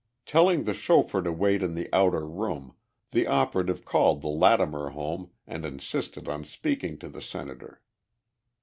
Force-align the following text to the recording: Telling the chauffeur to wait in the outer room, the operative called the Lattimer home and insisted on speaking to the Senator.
Telling 0.25 0.63
the 0.63 0.73
chauffeur 0.73 1.21
to 1.21 1.31
wait 1.31 1.61
in 1.61 1.75
the 1.75 1.87
outer 1.93 2.25
room, 2.25 2.73
the 3.11 3.27
operative 3.27 3.85
called 3.85 4.23
the 4.23 4.29
Lattimer 4.29 4.89
home 4.93 5.29
and 5.45 5.63
insisted 5.63 6.27
on 6.27 6.43
speaking 6.43 6.97
to 6.97 7.07
the 7.07 7.21
Senator. 7.21 7.83